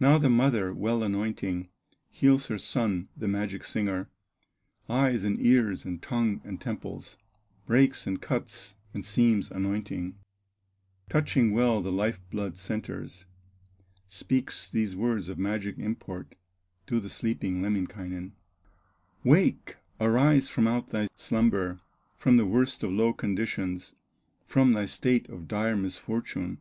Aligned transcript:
Now 0.00 0.18
the 0.18 0.28
mother 0.28 0.74
well 0.74 1.04
anointing, 1.04 1.68
Heals 2.10 2.46
her 2.46 2.58
son, 2.58 3.08
the 3.16 3.28
magic 3.28 3.62
singer, 3.62 4.10
Eyes, 4.88 5.22
and 5.22 5.38
ears, 5.40 5.84
and 5.84 6.02
tongue, 6.02 6.40
and 6.42 6.60
temples, 6.60 7.16
Breaks, 7.66 8.04
and 8.04 8.20
cuts, 8.20 8.74
and 8.92 9.04
seams, 9.04 9.52
anointing, 9.52 10.16
Touching 11.08 11.52
well 11.52 11.80
the 11.80 11.92
life 11.92 12.20
blood 12.28 12.58
centres, 12.58 13.24
Speaks 14.08 14.68
these 14.68 14.96
words 14.96 15.28
of 15.28 15.38
magic 15.38 15.78
import 15.78 16.34
To 16.88 16.98
the 16.98 17.08
sleeping 17.08 17.62
Lemminkainen: 17.62 18.32
"Wake, 19.22 19.76
arise 20.00 20.48
from 20.48 20.66
out 20.66 20.88
thy 20.88 21.06
slumber, 21.14 21.80
From 22.16 22.36
the 22.36 22.46
worst 22.46 22.82
of 22.82 22.90
low 22.90 23.12
conditions, 23.12 23.92
From 24.44 24.72
thy 24.72 24.86
state 24.86 25.28
of 25.28 25.46
dire 25.46 25.76
misfortune!" 25.76 26.58